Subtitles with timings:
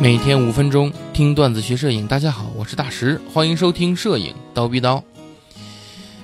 [0.00, 5.04] 每天五分钟听段子学摄影，大家好，我是大石，欢迎收听摄影刀逼刀。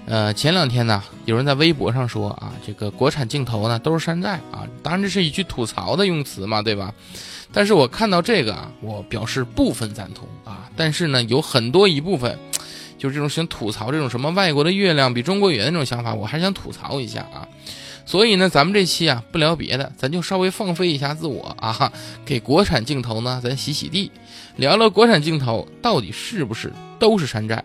[0.07, 6.91] 呃，前两天呢，有人在微博上说啊，这个国产镜头呢都是山寨啊，当然这是一句吐槽的用词嘛，对吧？
[7.53, 12.39] 但是我看到这个啊，我表示部分赞同啊，但是呢，有很多一部分，
[12.97, 17.47] 就是这种想吐槽这种什么外国的月亮比中国圆那种想法，我还是想吐槽一下啊。
[18.07, 21.93] 所以呢，咱们这期啊不聊别的，咱就稍微放飞一下自我啊，
[22.25, 24.11] 给国产镜头呢咱洗洗地，
[24.57, 27.63] 聊聊国产镜头到底是不是都是山寨。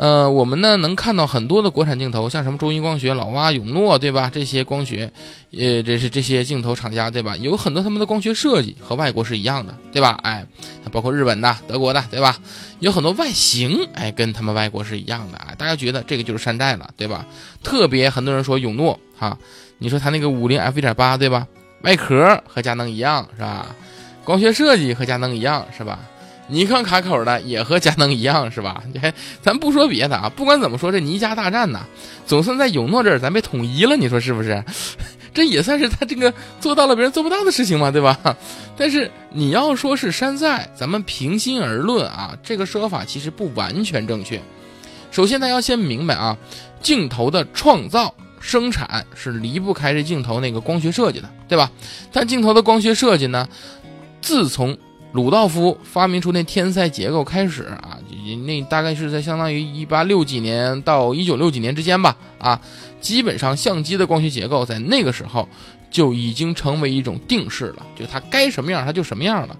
[0.00, 4.30] 呃，我们呢能看到很多的国产镜头，像什么中医光学、老蛙、永诺，对吧？
[4.32, 5.12] 这些光学，
[5.52, 7.36] 呃，这是这些镜头厂家，对吧？
[7.36, 10.18] 有很多他们的光学设计和外国是一样的，对吧？
[10.22, 10.46] 哎，
[10.90, 12.38] 包括日本的、德国的，对吧？
[12.78, 15.52] 有很多外形，哎，跟他们外国是一样的啊。
[15.58, 17.26] 大家觉得这个就是山寨了，对吧？
[17.62, 19.36] 特别很多人说永诺哈，
[19.76, 21.46] 你说他那个五零 f 一点八，对吧？
[21.82, 23.66] 外壳和佳能一样是吧？
[24.24, 25.98] 光学设计和佳能一样是吧？
[26.50, 28.82] 尼康卡口的也和佳能一样是吧？
[29.00, 31.86] 还 咱不说别的啊，不管怎么说，这尼加大战呢，
[32.26, 34.62] 总算在永诺这儿咱被统一了，你说是不是？
[35.32, 38.18] 这也算是他这个做到了别人做不到的事情嘛，对吧？
[38.76, 44.42] 但是你要说是山寨，咱们平心而论啊，这个说法其实不完全正确。
[45.12, 46.36] 首先，大家要先明白啊，
[46.82, 51.70] 镜头的创造、生产是离不开这镜头那个光学设计的，对吧？
[52.12, 53.48] 但镜头的光学设计呢，
[54.20, 54.76] 自从
[55.12, 57.98] 鲁道夫发明出那天塞结构开始啊，
[58.46, 62.60] 那大概是在相当于一八六几年到一九六几年之间吧，啊，
[63.00, 65.48] 基本上相机的光学结构在那个时候
[65.90, 69.56] 就已经成为一种定式了，就它该什么样它就什么样了。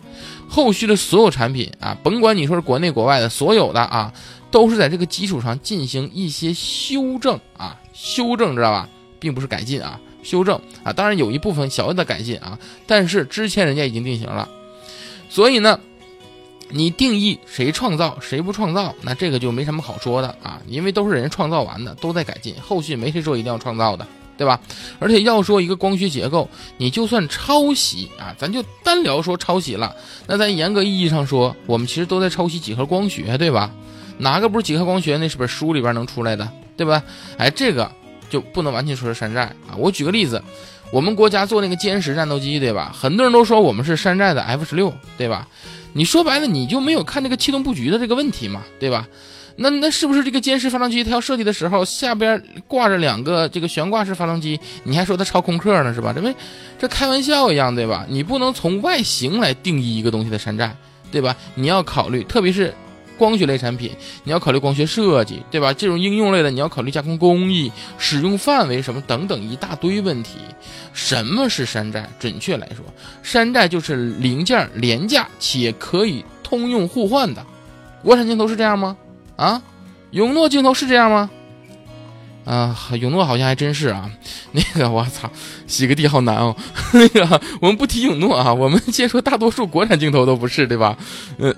[0.48, 4.12] 后续的所有产品啊，甭管你说是国内国外的，所有的啊，
[4.52, 12.56] 都是在这个基础上进行一些修正啊，修正知道吧，并不是改进啊，修正啊，当然有一部分小的改进啊，
[12.86, 14.48] 但是之前人家已经定型了。
[15.30, 15.78] 所以呢，
[16.70, 24.04] 你定义谁创造谁不创造，那这个就没什么好说的啊，因为都是人创造完的，都在改进，后续没谁说一定要创造的，
[24.36, 24.60] 对吧？
[24.98, 29.94] 而且要说一个光学结构，你就算抄袭啊，咱就单聊说抄袭了，
[30.26, 33.70] 那咱严格意义上说，我们其实都在抄袭几何光学，对吧？
[34.18, 37.02] 哪个不是几何光学那是本书里边能出来的，对吧？
[37.38, 37.90] 哎，这个
[38.28, 39.78] 就不能完全说是山寨啊。
[39.78, 40.42] 我举个例子。
[40.92, 42.92] 我们国家做那个歼十战斗机，对吧？
[42.92, 45.46] 很多人都说我们是山寨的 F 十六，对吧？
[45.92, 49.06] 你说白了，你就没有看这个气动布局的这个问题嘛，对吧？
[49.56, 56.12] 那那是不是这个歼十发动机它要设计的时候下边挂着两个这个悬挂式发动机，你还说它超空客呢，是吧？
[56.14, 56.34] 这没
[56.78, 58.06] 这开玩笑一样，对吧？
[58.08, 60.74] 你不能从外形来定义一个东西的山寨，
[61.12, 61.36] 对吧？
[61.54, 62.74] 你要考虑，特别是。
[63.20, 63.92] 光学类产品，
[64.24, 65.74] 你要考虑光学设计，对吧？
[65.74, 70.38] 这种应用类的，你要考虑加工工艺、使用范围什么等等一大堆问题。
[70.94, 72.08] 什么是山寨？
[72.18, 72.82] 准确来说，
[73.22, 77.44] 山寨就是零件廉价且可以通用互换的。
[78.02, 78.96] 国产镜头是这样吗？
[79.36, 79.62] 啊，
[80.12, 81.30] 永诺镜头是这样吗？
[82.46, 84.10] 啊，永诺好像还真是啊。
[84.52, 85.30] 那个，我操，
[85.66, 86.56] 洗个地好难哦。
[86.92, 90.96] 那个，我们不提永诺啊，我们先说大多数国产镜头都不是，对吧？
[91.38, 91.54] 嗯，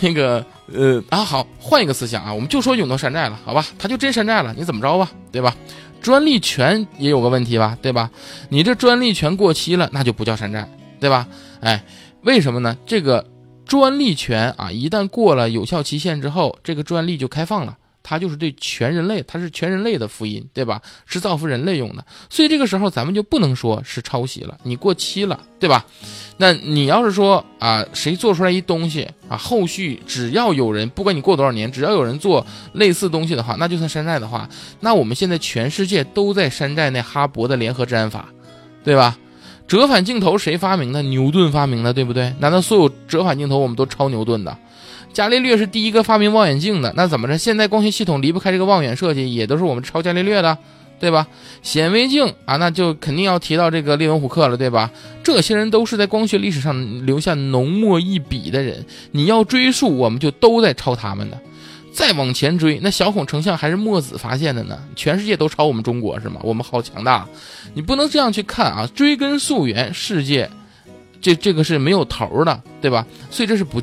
[0.00, 0.44] 那个。
[0.74, 3.64] 呃啊好，换一个思想啊，我们就说永诺山寨了，好吧？
[3.78, 5.08] 他就真山寨了，你怎么着吧？
[5.30, 5.54] 对吧？
[6.02, 7.78] 专利权也有个问题吧？
[7.80, 8.10] 对吧？
[8.48, 10.68] 你这专利权过期了，那就不叫山寨，
[10.98, 11.28] 对吧？
[11.60, 11.84] 哎，
[12.22, 12.76] 为什么呢？
[12.84, 13.24] 这个
[13.64, 17.76] 专利权啊，一旦过了有效期限之后，这个专利就开放了。
[18.08, 20.80] 它就是对全人类，它是全人类的福音，对吧？
[21.06, 25.84] 是造福人类用的，所以这个时候咱们就不能说是抄袭了，你过期了，对吧？
[26.36, 38.28] 那你要是说啊，谁做出来一东西啊，后续只要有人，不管你过多少年，只要有人做类似东西的话，那就算山寨的话，那我们现在全世界都在山寨那哈勃的联合治安法，
[38.84, 39.18] 对吧？
[39.66, 41.02] 折返镜头谁发明的？
[41.02, 42.32] 牛顿发明的，对不对？
[42.38, 44.56] 难道所有折返镜头我们都抄牛顿的？
[45.16, 47.38] 伽利略是第一个发明望远镜的，那怎么着？
[47.38, 50.58] 现在光学系统离不开这个望远设计，也都是我们抄伽利略的，
[51.00, 51.26] 对吧？
[51.62, 54.90] 显微镜啊，那就肯定要提到这个列文虎克了，对吧？
[55.24, 61.40] 这些人都是在光学历史上留下浓墨一笔的人，你要追溯，我们就都在抄他们的。
[61.94, 66.42] 再往前追，那小孔成像还是墨子发现的呢，全世界都抄我们中国是吗？
[66.42, 67.26] 我们好强大，
[67.72, 68.86] 你不能这样去看啊！
[68.94, 70.50] 追根溯源，世界
[71.22, 73.06] 这这个是没有头的，对吧？
[73.30, 73.80] 所以这是不。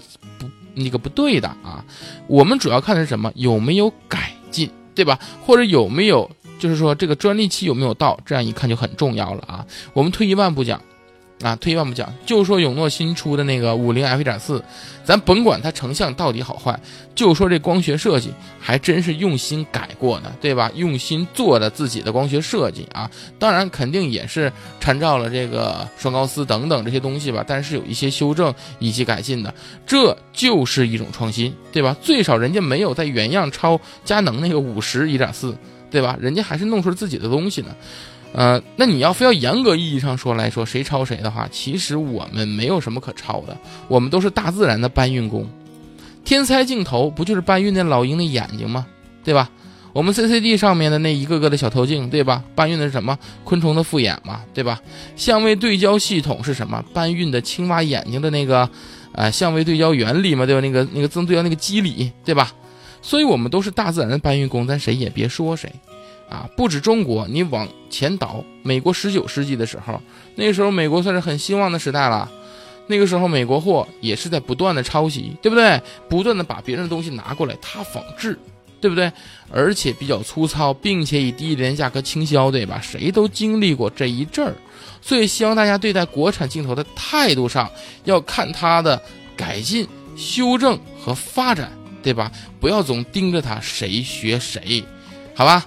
[0.76, 1.84] 那个不对的啊，
[2.28, 3.32] 我们主要看的是什么？
[3.36, 5.20] 有没有改进，对吧？
[5.42, 6.30] 或者有没有，
[6.60, 8.20] 就是说这个专利期有没有到？
[8.26, 9.66] 这样一看就很重要了啊。
[9.94, 10.82] 我们退一万步讲，
[11.42, 14.64] 啊，退一万步讲，就说永诺新出的那个五零 F 一点四，
[15.04, 16.80] 咱甭管它成像到底好坏，
[17.16, 20.72] 就说这光学设计还真是用心改过的，对吧？
[20.76, 24.50] 用心做的自己的光学设计啊，当然肯定也是
[24.80, 29.54] 参照了这个双高斯等等这些东西吧，但是有一些修正以及改进的，
[29.86, 31.94] 这就是一种创新，对吧？
[32.02, 35.54] 最少人家没有在原样抄佳能那个五十一点四，
[35.92, 36.18] 对吧？
[36.22, 37.76] 人家还是弄出了自己的东西呢。
[38.34, 43.56] 呃，那你要非要严格意义上说来说谁抄谁的话，其实我们没有什么可抄的，
[43.88, 45.48] 我们都是大自然的搬运工。
[46.26, 48.86] 天才镜头不就是搬运那老鹰的眼睛吗？
[49.24, 49.50] 对吧？
[49.94, 52.44] 我们 CCD 上面的那一个个的小透镜，对吧？
[52.56, 53.16] 搬运的是什么？
[53.44, 54.82] 昆虫的复眼嘛，对吧？
[55.16, 56.84] 相位对焦系统是什么？
[56.94, 58.68] 搬运的青蛙眼睛的那个，
[59.12, 60.62] 呃，相位对焦原理嘛，对吧？
[60.62, 62.52] 那个那个自动对焦那个机理，对吧？
[63.04, 65.72] 所以我们都是大自然的搬运工，咱谁也别说谁。
[66.34, 70.02] 啊，不止中国，你往前倒，美国十九世纪的时候，
[70.34, 72.28] 那个时候美国算是很兴旺的时代了。
[72.88, 75.80] 那个时候美国货也是在不断的抄袭，对不对？
[76.10, 78.38] 不断的把别人的东西拿过来，他仿制，
[78.82, 79.12] 对不对？
[79.52, 82.82] 而且比较粗糙，并且以低廉价格倾销，对吧？
[82.82, 84.56] 谁都经历过这一阵儿，
[85.04, 87.70] 所以希望大家对待国产镜头的态度上，
[88.06, 89.00] 要看它的
[89.38, 89.88] 改进、
[90.18, 91.72] 修正和发展，
[92.02, 92.32] 对吧？
[92.60, 94.84] 不要总盯着它谁学谁，
[95.36, 95.66] 好吧？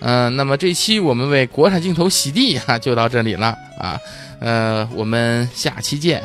[0.00, 3.98] 嗯，那么这期我们为国产镜头洗地哈，就到这里了啊，
[4.40, 6.22] 呃，我们下期见。